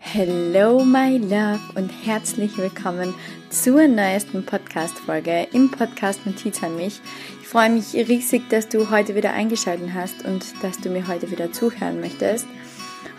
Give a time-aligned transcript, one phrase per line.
[0.00, 3.14] Hello, my love und herzlich willkommen
[3.50, 7.00] zur neuesten Podcast-Folge im Podcast Notiz an mich.
[7.40, 11.30] Ich freue mich riesig, dass du heute wieder eingeschaltet hast und dass du mir heute
[11.30, 12.46] wieder zuhören möchtest.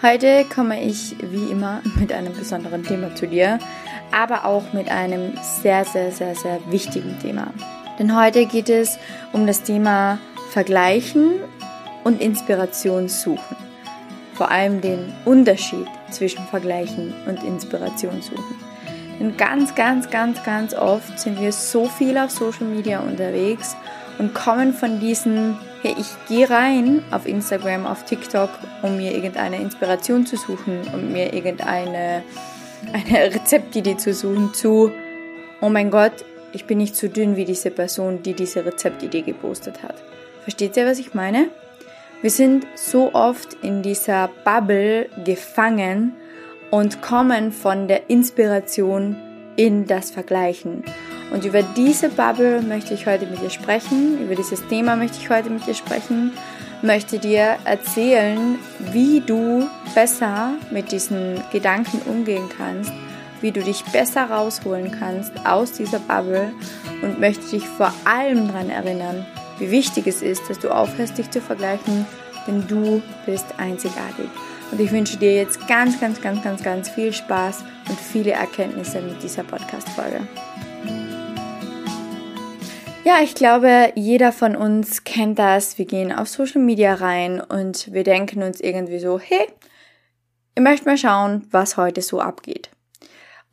[0.01, 3.59] Heute komme ich wie immer mit einem besonderen Thema zu dir,
[4.11, 7.53] aber auch mit einem sehr, sehr, sehr, sehr wichtigen Thema.
[7.97, 8.99] Denn heute geht es
[9.31, 11.35] um das Thema Vergleichen
[12.03, 13.55] und Inspiration suchen.
[14.33, 18.55] Vor allem den Unterschied zwischen Vergleichen und Inspiration suchen.
[19.19, 23.75] Denn ganz, ganz, ganz, ganz oft sind wir so viel auf Social Media unterwegs
[24.19, 28.49] und kommen von diesen, hey, ich gehe rein auf Instagram, auf TikTok,
[28.83, 32.23] um mir irgendeine Inspiration zu suchen, um mir irgendeine
[32.93, 34.91] eine Rezeptidee zu suchen, zu,
[35.61, 36.13] oh mein Gott,
[36.53, 39.95] ich bin nicht so dünn wie diese Person, die diese Rezeptidee gepostet hat.
[40.43, 41.49] Versteht ihr, was ich meine?
[42.21, 46.13] Wir sind so oft in dieser Bubble gefangen
[46.71, 49.15] und kommen von der Inspiration
[49.55, 50.83] in das Vergleichen.
[51.31, 55.29] Und über diese Bubble möchte ich heute mit dir sprechen, über dieses Thema möchte ich
[55.29, 56.31] heute mit dir sprechen,
[56.81, 58.57] möchte dir erzählen,
[58.91, 62.91] wie du besser mit diesen Gedanken umgehen kannst,
[63.41, 66.51] wie du dich besser rausholen kannst aus dieser Bubble
[67.03, 69.25] und möchte dich vor allem daran erinnern,
[69.59, 72.05] wie wichtig es ist, dass du aufhörst, dich zu vergleichen,
[72.47, 74.29] denn du bist einzigartig.
[74.71, 79.01] Und ich wünsche dir jetzt ganz, ganz, ganz, ganz, ganz viel Spaß und viele Erkenntnisse
[79.01, 80.27] mit dieser Podcast-Folge.
[83.05, 85.77] Ja, ich glaube, jeder von uns kennt das.
[85.77, 89.47] Wir gehen auf Social Media rein und wir denken uns irgendwie so, hey,
[90.55, 92.69] ich möchte mal schauen, was heute so abgeht.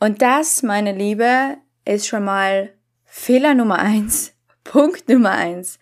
[0.00, 2.72] Und das, meine Liebe, ist schon mal
[3.04, 4.33] Fehler Nummer eins,
[4.64, 5.78] Punkt Nummer eins,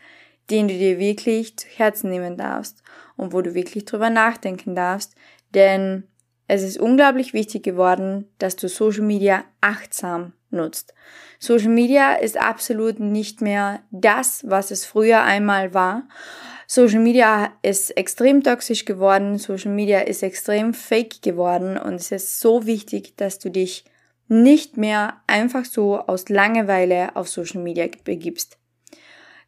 [0.50, 2.82] den du dir wirklich zu Herzen nehmen darfst
[3.16, 5.14] und wo du wirklich drüber nachdenken darfst,
[5.54, 6.04] denn
[6.48, 10.92] es ist unglaublich wichtig geworden, dass du Social Media achtsam nutzt.
[11.38, 16.08] Social Media ist absolut nicht mehr das, was es früher einmal war.
[16.66, 22.40] Social Media ist extrem toxisch geworden, Social Media ist extrem fake geworden und es ist
[22.40, 23.84] so wichtig, dass du dich
[24.28, 28.58] nicht mehr einfach so aus Langeweile auf Social Media begibst.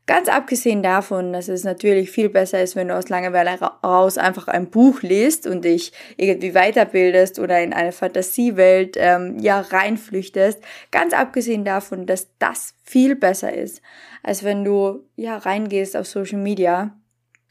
[0.07, 4.49] Ganz abgesehen davon, dass es natürlich viel besser ist, wenn du aus Langeweile raus einfach
[4.49, 10.61] ein Buch liest und dich irgendwie weiterbildest oder in eine Fantasiewelt ähm, ja reinflüchtest.
[10.91, 13.81] Ganz abgesehen davon, dass das viel besser ist,
[14.23, 16.95] als wenn du ja reingehst auf Social Media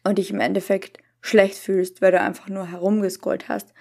[0.04, 3.74] und dich im Endeffekt schlecht fühlst, weil du einfach nur herumgescrollt hast.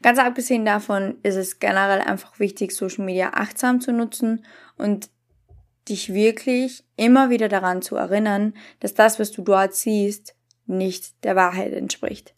[0.00, 4.46] Ganz abgesehen davon ist es generell einfach wichtig, Social Media achtsam zu nutzen
[4.78, 5.10] und
[5.88, 10.34] dich wirklich immer wieder daran zu erinnern, dass das, was du dort siehst,
[10.66, 12.34] nicht der Wahrheit entspricht.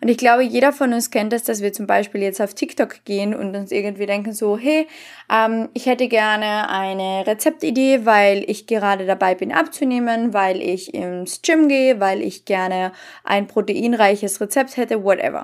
[0.00, 3.04] Und ich glaube, jeder von uns kennt das, dass wir zum Beispiel jetzt auf TikTok
[3.04, 4.86] gehen und uns irgendwie denken so, hey,
[5.30, 11.42] ähm, ich hätte gerne eine Rezeptidee, weil ich gerade dabei bin abzunehmen, weil ich ins
[11.42, 12.92] Gym gehe, weil ich gerne
[13.24, 15.42] ein proteinreiches Rezept hätte, whatever.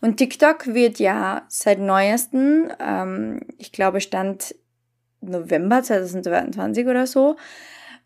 [0.00, 4.54] Und TikTok wird ja seit neuesten, ähm, ich glaube, stand
[5.28, 7.36] November 2022 oder so,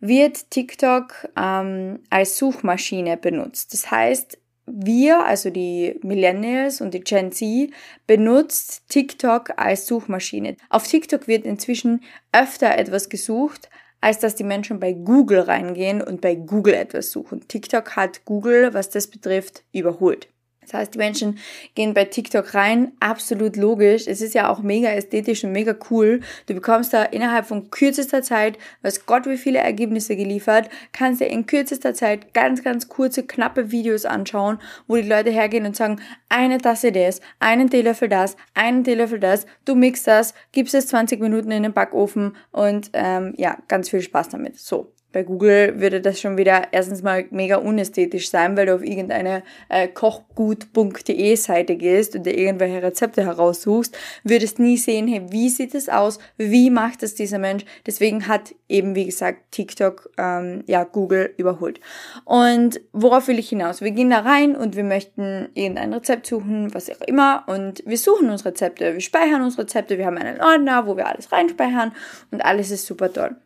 [0.00, 3.72] wird TikTok ähm, als Suchmaschine benutzt.
[3.72, 7.70] Das heißt, wir, also die Millennials und die Gen Z,
[8.06, 10.56] benutzt TikTok als Suchmaschine.
[10.68, 12.02] Auf TikTok wird inzwischen
[12.32, 13.68] öfter etwas gesucht,
[14.00, 17.46] als dass die Menschen bei Google reingehen und bei Google etwas suchen.
[17.48, 20.28] TikTok hat Google, was das betrifft, überholt.
[20.68, 21.38] Das heißt, die Menschen
[21.74, 24.06] gehen bei TikTok rein, absolut logisch.
[24.06, 26.20] Es ist ja auch mega ästhetisch und mega cool.
[26.46, 31.26] Du bekommst da innerhalb von kürzester Zeit, weiß Gott wie viele Ergebnisse geliefert, kannst dir
[31.26, 36.00] in kürzester Zeit ganz, ganz kurze, knappe Videos anschauen, wo die Leute hergehen und sagen,
[36.28, 41.20] eine Tasse das, einen Teelöffel das, einen Teelöffel das, du mixst das, gibst es 20
[41.20, 44.58] Minuten in den Backofen und ähm, ja, ganz viel Spaß damit.
[44.58, 44.92] So.
[45.10, 49.42] Bei Google würde das schon wieder erstens mal mega unästhetisch sein, weil du auf irgendeine
[49.70, 55.74] äh, kochgut.de Seite gehst und dir irgendwelche Rezepte heraussuchst, würdest nie sehen, hey, wie sieht
[55.74, 57.64] es aus, wie macht das dieser Mensch.
[57.86, 61.80] Deswegen hat eben, wie gesagt, TikTok ähm, ja Google überholt.
[62.26, 63.80] Und worauf will ich hinaus?
[63.80, 67.96] Wir gehen da rein und wir möchten irgendein Rezept suchen, was auch immer, und wir
[67.96, 71.92] suchen uns Rezepte, wir speichern uns Rezepte, wir haben einen Ordner, wo wir alles reinspeichern
[72.30, 73.36] und alles ist super toll.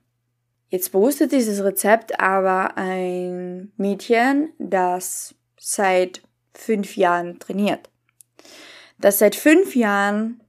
[0.72, 6.22] Jetzt postet dieses Rezept aber ein Mädchen, das seit
[6.54, 7.90] fünf Jahren trainiert.
[8.98, 10.40] Das seit fünf Jahren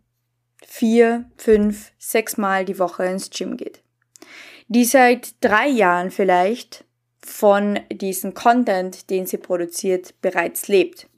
[0.66, 3.84] vier, fünf, sechs Mal die Woche ins Gym geht.
[4.70, 6.86] Die seit drei Jahren vielleicht
[7.20, 11.10] von diesem Content, den sie produziert, bereits lebt.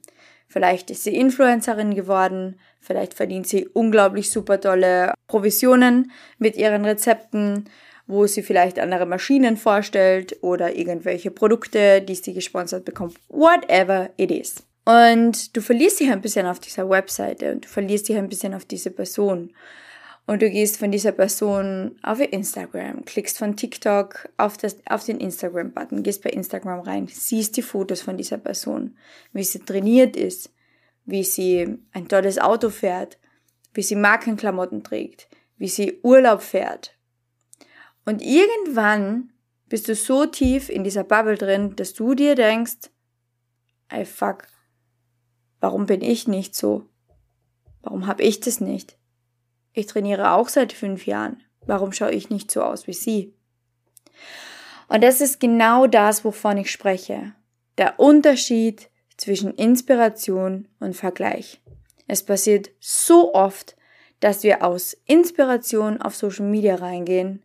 [0.48, 7.68] Vielleicht ist sie Influencerin geworden, Vielleicht verdient sie unglaublich super tolle Provisionen mit ihren Rezepten,
[8.06, 13.16] wo sie vielleicht andere Maschinen vorstellt oder irgendwelche Produkte, die sie gesponsert bekommt.
[13.28, 14.64] Whatever it is.
[14.84, 18.54] Und du verlierst dich ein bisschen auf dieser Webseite und du verlierst dich ein bisschen
[18.54, 19.52] auf diese Person.
[20.28, 25.04] Und du gehst von dieser Person auf ihr Instagram, klickst von TikTok auf, das, auf
[25.04, 28.96] den Instagram-Button, gehst bei Instagram rein, siehst die Fotos von dieser Person,
[29.32, 30.52] wie sie trainiert ist,
[31.04, 33.18] wie sie ein tolles Auto fährt,
[33.72, 36.95] wie sie Markenklamotten trägt, wie sie Urlaub fährt.
[38.06, 39.32] Und irgendwann
[39.68, 42.88] bist du so tief in dieser Bubble drin, dass du dir denkst,
[43.88, 44.46] ey fuck,
[45.60, 46.88] warum bin ich nicht so?
[47.82, 48.96] Warum habe ich das nicht?
[49.72, 51.42] Ich trainiere auch seit fünf Jahren.
[51.66, 53.34] Warum schaue ich nicht so aus wie sie?
[54.88, 57.34] Und das ist genau das, wovon ich spreche.
[57.76, 61.60] Der Unterschied zwischen Inspiration und Vergleich.
[62.06, 63.76] Es passiert so oft,
[64.20, 67.42] dass wir aus Inspiration auf Social Media reingehen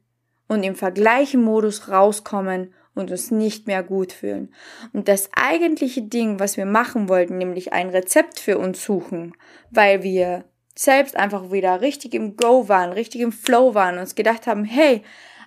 [0.51, 4.53] und im Vergleichen-Modus rauskommen und uns nicht mehr gut fühlen.
[4.91, 9.33] Und das eigentliche Ding, was wir machen wollten, nämlich ein Rezept für uns suchen,
[9.69, 10.43] weil wir
[10.75, 14.65] selbst einfach wieder richtig im Go waren, richtig im Flow waren und uns gedacht haben,
[14.65, 15.03] hey,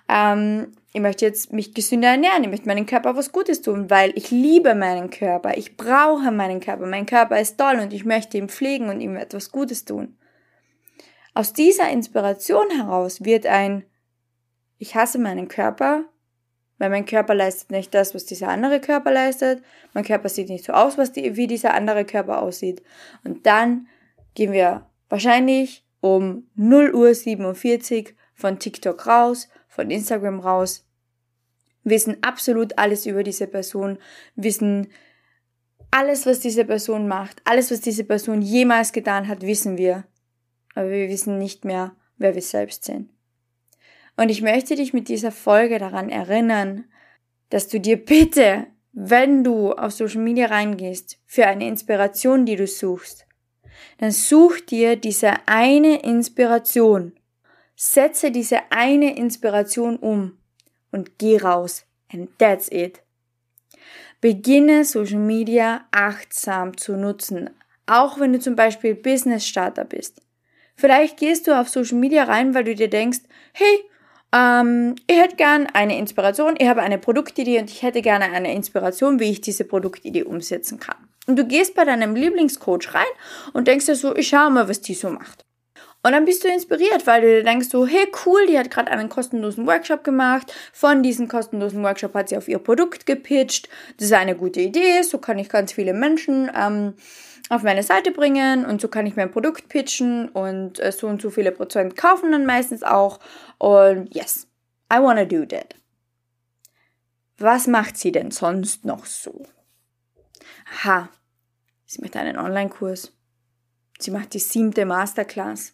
[0.09, 4.11] ähm, ich möchte jetzt mich gesünder ernähren, ich möchte meinem Körper was Gutes tun, weil
[4.15, 8.39] ich liebe meinen Körper, ich brauche meinen Körper, mein Körper ist toll und ich möchte
[8.39, 10.17] ihn pflegen und ihm etwas Gutes tun.
[11.35, 13.85] Aus dieser Inspiration heraus wird ein,
[14.77, 16.05] ich hasse meinen Körper,
[16.77, 19.63] weil mein Körper leistet nicht das, was dieser andere Körper leistet,
[19.93, 22.83] mein Körper sieht nicht so aus, was die, wie dieser andere Körper aussieht.
[23.23, 23.87] Und dann
[24.33, 30.85] gehen wir wahrscheinlich um 0 Uhr 47 von TikTok raus, von Instagram raus
[31.85, 33.97] wissen absolut alles über diese Person,
[34.35, 34.87] wissen
[35.91, 40.03] alles, was diese Person macht, alles, was diese Person jemals getan hat, wissen wir.
[40.73, 43.09] Aber wir wissen nicht mehr, wer wir selbst sind.
[44.17, 46.85] Und ich möchte dich mit dieser Folge daran erinnern,
[47.49, 52.65] dass du dir bitte, wenn du auf Social Media reingehst, für eine Inspiration, die du
[52.65, 53.25] suchst,
[53.97, 57.13] dann such dir diese eine Inspiration.
[57.75, 60.37] Setze diese eine Inspiration um
[60.91, 61.85] und geh raus.
[62.11, 63.01] And that's it.
[64.21, 67.49] Beginne Social Media achtsam zu nutzen,
[67.85, 70.21] auch wenn du zum Beispiel Business Starter bist.
[70.75, 73.19] Vielleicht gehst du auf Social Media rein, weil du dir denkst,
[73.53, 73.83] hey,
[74.35, 78.53] ähm, ich hätte gern eine Inspiration, ich habe eine Produktidee und ich hätte gerne eine
[78.53, 80.97] Inspiration, wie ich diese Produktidee umsetzen kann.
[81.27, 83.05] Und du gehst bei deinem Lieblingscoach rein
[83.53, 85.45] und denkst dir so, ich schau mal, was die so macht.
[86.03, 88.91] Und dann bist du inspiriert, weil du dir denkst so, hey cool, die hat gerade
[88.91, 90.53] einen kostenlosen Workshop gemacht.
[90.71, 93.69] Von diesem kostenlosen Workshop hat sie auf ihr Produkt gepitcht.
[93.97, 95.01] Das ist eine gute Idee.
[95.01, 96.93] So kann ich ganz viele Menschen ähm,
[97.49, 101.21] auf meine Seite bringen und so kann ich mein Produkt pitchen und äh, so und
[101.21, 103.19] so viele Prozent kaufen dann meistens auch.
[103.57, 104.47] Und yes,
[104.91, 105.75] I wanna do that.
[107.37, 109.45] Was macht sie denn sonst noch so?
[110.83, 111.09] Ha,
[111.85, 113.11] sie macht einen Online-Kurs.
[113.99, 115.73] Sie macht die siebte Masterclass.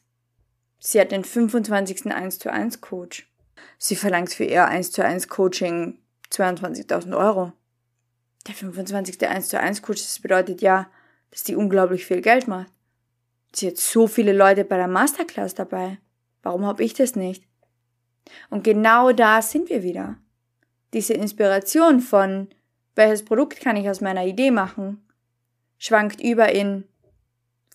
[0.79, 2.11] Sie hat den 25.
[2.11, 3.31] 1 zu 1 Coach.
[3.77, 5.99] Sie verlangt für ihr 1 zu 1 Coaching
[6.31, 7.53] 22.000 Euro.
[8.47, 9.27] Der 25.
[9.27, 10.89] 1 zu 1 Coach, das bedeutet ja,
[11.31, 12.71] dass die unglaublich viel Geld macht.
[13.53, 15.97] Sie hat so viele Leute bei der Masterclass dabei.
[16.43, 17.43] Warum habe ich das nicht?
[18.49, 20.17] Und genau da sind wir wieder.
[20.93, 22.49] Diese Inspiration von,
[22.95, 25.05] welches Produkt kann ich aus meiner Idee machen,
[25.77, 26.85] schwankt über in,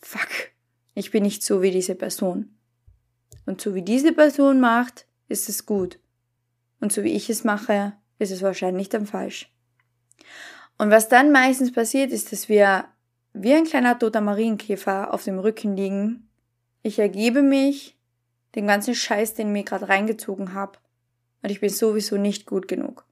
[0.00, 0.28] fuck,
[0.94, 2.56] ich bin nicht so wie diese Person.
[3.44, 5.98] Und so wie diese Person macht, ist es gut.
[6.80, 9.52] Und so wie ich es mache, ist es wahrscheinlich dann falsch.
[10.78, 12.86] Und was dann meistens passiert, ist, dass wir
[13.38, 16.28] wie ein kleiner toter Marienkäfer auf dem Rücken liegen.
[16.83, 17.97] Ich ergebe mich
[18.55, 20.78] den ganzen Scheiß, den ich mir gerade reingezogen habe.
[21.43, 23.05] Und ich bin sowieso nicht gut genug.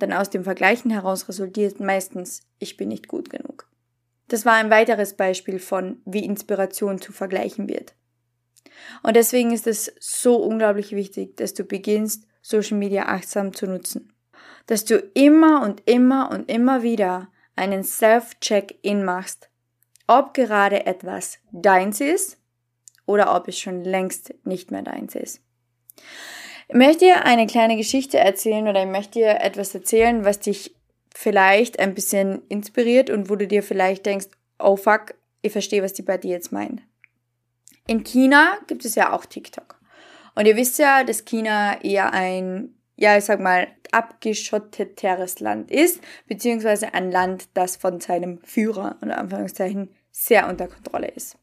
[0.00, 3.68] Denn aus dem Vergleichen heraus resultiert meistens, ich bin nicht gut genug.
[4.28, 7.94] Das war ein weiteres Beispiel von, wie Inspiration zu vergleichen wird.
[9.02, 14.12] Und deswegen ist es so unglaublich wichtig, dass du beginnst, Social Media achtsam zu nutzen.
[14.66, 19.47] Dass du immer und immer und immer wieder einen Self-Check-In machst,
[20.08, 22.38] ob gerade etwas deins ist
[23.06, 25.40] oder ob es schon längst nicht mehr deins ist.
[26.68, 30.74] Ich möchte dir eine kleine Geschichte erzählen oder ich möchte dir etwas erzählen, was dich
[31.14, 34.26] vielleicht ein bisschen inspiriert und wo du dir vielleicht denkst,
[34.58, 36.82] oh fuck, ich verstehe, was die bei dir jetzt meint.
[37.86, 39.80] In China gibt es ja auch TikTok.
[40.34, 46.00] Und ihr wisst ja, dass China eher ein, ja, ich sag mal, abgeschotteteres Land ist,
[46.26, 51.36] beziehungsweise ein Land, das von seinem Führer, unter Anführungszeichen, sehr unter Kontrolle ist.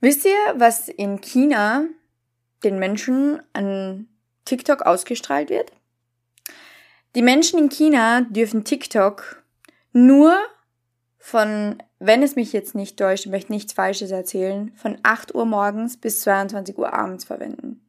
[0.00, 1.86] Wisst ihr, was in China
[2.62, 4.08] den Menschen an
[4.44, 5.72] TikTok ausgestrahlt wird?
[7.14, 9.42] Die Menschen in China dürfen TikTok
[9.92, 10.38] nur
[11.18, 15.46] von, wenn es mich jetzt nicht täuscht, ich möchte nichts Falsches erzählen, von 8 Uhr
[15.46, 17.84] morgens bis 22 Uhr abends verwenden.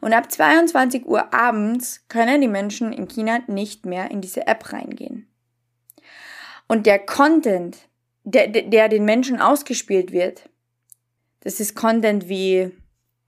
[0.00, 4.72] Und ab 22 Uhr abends können die Menschen in China nicht mehr in diese App
[4.72, 5.28] reingehen.
[6.68, 7.78] Und der Content,
[8.24, 10.48] der, der den Menschen ausgespielt wird,
[11.40, 12.70] das ist Content wie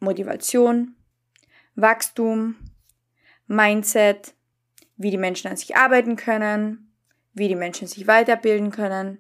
[0.01, 0.95] Motivation,
[1.75, 2.57] Wachstum,
[3.47, 4.35] Mindset,
[4.97, 6.93] wie die Menschen an sich arbeiten können,
[7.33, 9.19] wie die Menschen sich weiterbilden können,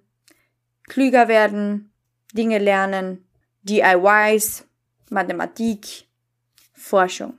[0.88, 1.92] klüger werden,
[2.32, 3.26] Dinge lernen,
[3.62, 4.66] DIYs,
[5.10, 6.06] Mathematik,
[6.72, 7.38] Forschung.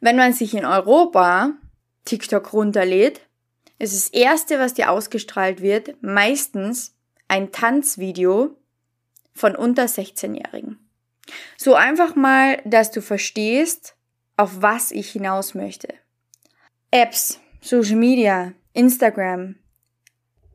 [0.00, 1.52] Wenn man sich in Europa
[2.04, 3.20] TikTok runterlädt,
[3.78, 6.96] ist das erste, was dir ausgestrahlt wird, meistens
[7.28, 8.56] ein Tanzvideo
[9.34, 10.78] von unter 16-Jährigen.
[11.56, 13.96] So einfach mal, dass du verstehst,
[14.36, 15.94] auf was ich hinaus möchte.
[16.90, 19.56] Apps, Social Media, Instagram,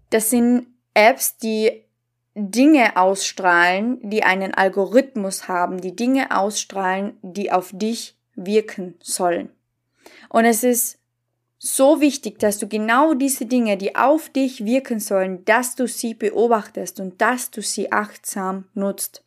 [0.10, 1.84] das sind Apps, die
[2.36, 9.50] Dinge ausstrahlen, die einen Algorithmus haben, die Dinge ausstrahlen, die auf dich wirken sollen.
[10.30, 11.00] Und es ist
[11.66, 16.14] so wichtig, dass du genau diese Dinge, die auf dich wirken sollen, dass du sie
[16.14, 19.24] beobachtest und dass du sie achtsam nutzt.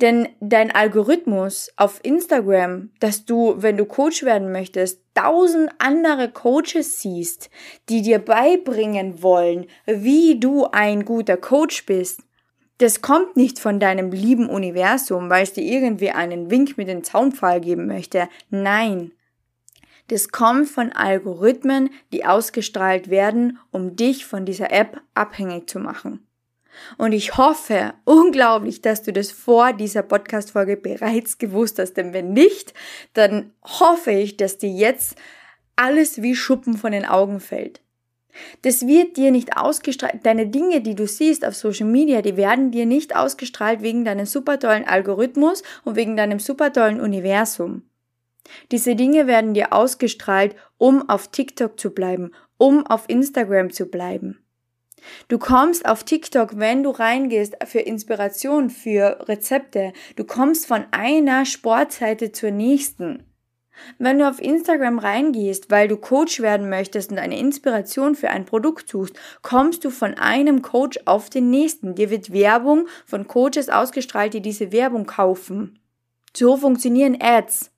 [0.00, 7.00] Denn dein Algorithmus auf Instagram, dass du, wenn du Coach werden möchtest, tausend andere Coaches
[7.00, 7.50] siehst,
[7.88, 12.20] die dir beibringen wollen, wie du ein guter Coach bist,
[12.78, 17.04] das kommt nicht von deinem lieben Universum, weil es dir irgendwie einen Wink mit dem
[17.04, 18.28] Zaunpfahl geben möchte.
[18.50, 19.12] Nein.
[20.08, 26.26] Das kommt von Algorithmen, die ausgestrahlt werden, um dich von dieser App abhängig zu machen.
[26.98, 31.94] Und ich hoffe unglaublich, dass du das vor dieser Podcast-Folge bereits gewusst hast.
[31.94, 32.74] Denn wenn nicht,
[33.14, 35.16] dann hoffe ich, dass dir jetzt
[35.74, 37.80] alles wie Schuppen von den Augen fällt.
[38.62, 40.24] Das wird dir nicht ausgestrahlt.
[40.24, 44.26] Deine Dinge, die du siehst auf Social Media, die werden dir nicht ausgestrahlt wegen deinem
[44.26, 47.82] super tollen Algorithmus und wegen deinem super tollen Universum.
[48.70, 54.38] Diese Dinge werden dir ausgestrahlt, um auf TikTok zu bleiben, um auf Instagram zu bleiben.
[55.28, 59.92] Du kommst auf TikTok, wenn du reingehst für Inspiration, für Rezepte.
[60.16, 63.24] Du kommst von einer Sportseite zur nächsten.
[63.98, 68.46] Wenn du auf Instagram reingehst, weil du Coach werden möchtest und eine Inspiration für ein
[68.46, 71.94] Produkt suchst, kommst du von einem Coach auf den nächsten.
[71.94, 75.78] Dir wird Werbung von Coaches ausgestrahlt, die diese Werbung kaufen.
[76.34, 77.70] So funktionieren Ads.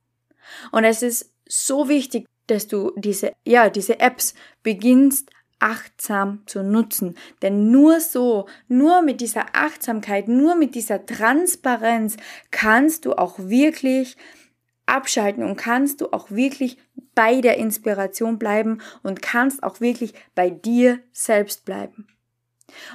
[0.72, 7.16] Und es ist so wichtig, dass du diese, ja, diese Apps beginnst achtsam zu nutzen.
[7.42, 12.16] Denn nur so, nur mit dieser Achtsamkeit, nur mit dieser Transparenz
[12.50, 14.16] kannst du auch wirklich
[14.86, 16.78] abschalten und kannst du auch wirklich
[17.14, 22.06] bei der Inspiration bleiben und kannst auch wirklich bei dir selbst bleiben.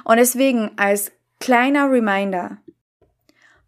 [0.04, 2.58] Und deswegen als kleiner Reminder,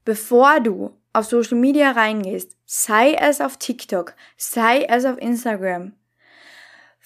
[0.04, 5.92] bevor du auf Social Media reingehst, sei es auf TikTok, sei es auf Instagram,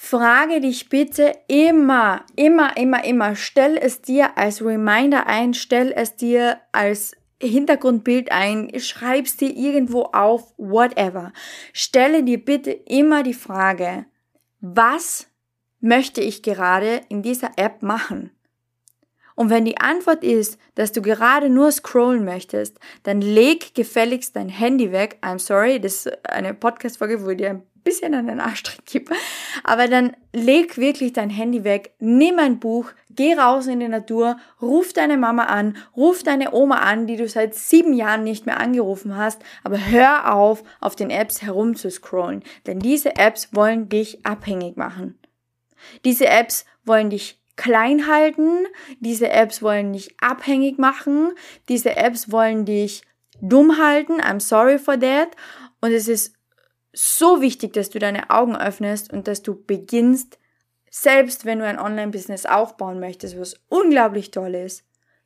[0.03, 6.17] Frage dich bitte immer, immer, immer, immer, stell es dir als Reminder ein, stell es
[6.17, 11.35] dir als Hintergrundbild ein, schreib es dir irgendwo auf, whatever.
[11.75, 14.07] Stelle dir bitte immer die Frage,
[14.61, 15.27] was
[15.81, 18.31] möchte ich gerade in dieser App machen?
[19.41, 24.51] Und wenn die Antwort ist, dass du gerade nur scrollen möchtest, dann leg gefälligst dein
[24.51, 25.17] Handy weg.
[25.23, 29.15] I'm sorry, das ist eine Podcast-Folge, wo ich dir ein bisschen an den Arschtritt gebe.
[29.65, 34.37] Aber dann leg wirklich dein Handy weg, nimm ein Buch, geh raus in die Natur,
[34.61, 38.61] ruf deine Mama an, ruf deine Oma an, die du seit sieben Jahren nicht mehr
[38.61, 44.77] angerufen hast, aber hör auf, auf den Apps herumzuscrollen, denn diese Apps wollen dich abhängig
[44.77, 45.19] machen.
[46.05, 48.65] Diese Apps wollen dich klein halten,
[49.01, 51.33] diese Apps wollen dich abhängig machen,
[51.69, 53.03] diese Apps wollen dich
[53.43, 55.29] dumm halten, I'm sorry for that,
[55.83, 56.33] und es ist
[56.95, 60.39] so wichtig, dass du deine Augen öffnest und dass du beginnst,
[60.91, 64.83] selbst wenn du ein Online-Business aufbauen möchtest, was unglaublich toll ist,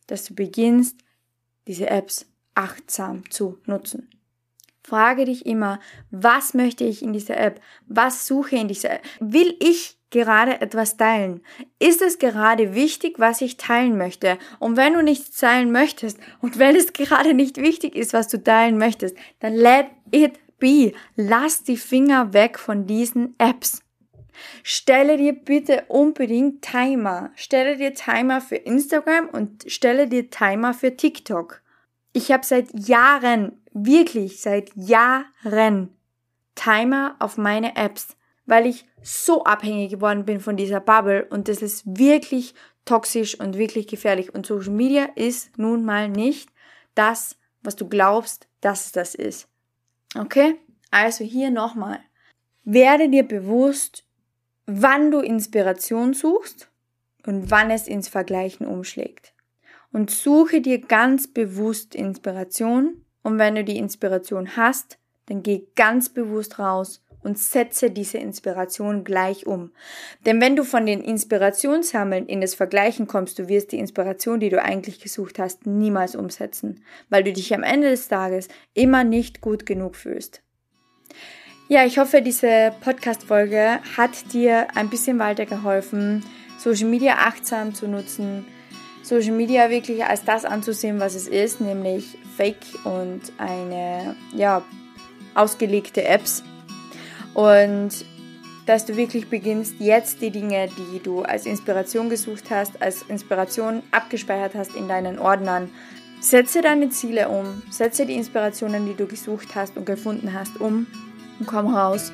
[0.09, 0.99] dass du beginnst,
[1.69, 2.27] diese Apps
[2.57, 4.11] achtsam zu nutzen.
[4.83, 5.79] Frage dich immer,
[6.11, 7.61] was möchte ich in dieser App?
[7.87, 9.03] Was suche ich in dieser App?
[9.21, 11.43] Will ich gerade etwas teilen?
[11.79, 14.39] Ist es gerade wichtig, was ich teilen möchte?
[14.59, 18.43] Und wenn du nichts teilen möchtest und wenn es gerade nicht wichtig ist, was du
[18.43, 20.93] teilen möchtest, dann let it be.
[21.17, 23.83] Lass die Finger weg von diesen Apps.
[24.63, 27.31] Stelle dir bitte unbedingt Timer.
[27.35, 31.61] Stelle dir Timer für Instagram und stelle dir Timer für TikTok.
[32.13, 35.91] Ich habe seit Jahren, wirklich seit Jahren
[36.55, 38.17] Timer auf meine Apps,
[38.47, 43.57] weil ich so abhängig geworden bin von dieser Bubble und das ist wirklich toxisch und
[43.57, 44.35] wirklich gefährlich.
[44.35, 46.51] Und Social Media ist nun mal nicht
[46.95, 49.49] das, was du glaubst, dass es das ist.
[50.17, 50.57] Okay?
[50.91, 52.01] Also hier nochmal.
[52.65, 54.05] Werde dir bewusst,
[54.67, 56.71] wann du Inspiration suchst
[57.27, 59.33] und wann es ins Vergleichen umschlägt.
[59.93, 63.05] Und suche dir ganz bewusst Inspiration.
[63.23, 69.03] Und wenn du die Inspiration hast, dann geh ganz bewusst raus und setze diese Inspiration
[69.05, 69.73] gleich um.
[70.27, 74.51] Denn wenn du von den Inspirationssammeln in das Vergleichen kommst, du wirst die Inspiration, die
[74.51, 79.41] du eigentlich gesucht hast, niemals umsetzen, weil du dich am Ende des Tages immer nicht
[79.41, 80.43] gut genug fühlst.
[81.69, 86.23] Ja, ich hoffe, diese Podcast-Folge hat dir ein bisschen weitergeholfen,
[86.59, 88.45] Social Media achtsam zu nutzen,
[89.03, 94.63] Social Media wirklich als das anzusehen, was es ist, nämlich Fake und eine, ja,
[95.35, 96.43] ausgelegte Apps
[97.35, 97.91] und
[98.67, 103.83] dass du wirklich beginnst, jetzt die Dinge, die du als Inspiration gesucht hast, als Inspiration
[103.91, 105.71] abgespeichert hast in deinen Ordnern,
[106.21, 110.87] setze deine Ziele um, setze die Inspirationen, die du gesucht hast und gefunden hast, um
[111.39, 112.13] und komm raus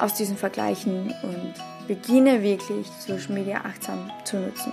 [0.00, 1.54] aus diesen Vergleichen und
[1.86, 4.72] beginne wirklich Social Media achtsam zu nutzen.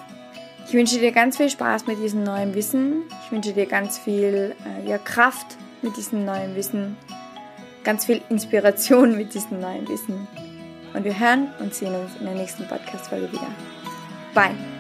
[0.68, 3.04] Ich wünsche dir ganz viel Spaß mit diesem neuen Wissen.
[3.24, 6.98] Ich wünsche dir ganz viel äh, ja, Kraft mit diesem neuen Wissen
[7.86, 10.28] ganz viel Inspiration mit diesem neuen Wissen.
[10.94, 13.48] Und wir hören und sehen uns in der nächsten Podcast-Folge wieder.
[14.34, 14.75] Bye!